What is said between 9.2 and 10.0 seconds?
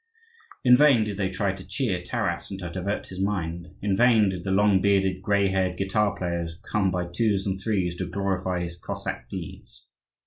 deeds.